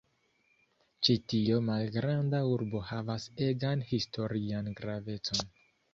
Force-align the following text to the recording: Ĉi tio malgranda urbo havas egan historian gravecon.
Ĉi 1.07 1.15
tio 1.33 1.59
malgranda 1.67 2.41
urbo 2.53 2.81
havas 2.93 3.27
egan 3.49 3.87
historian 3.93 4.73
gravecon. 4.81 5.45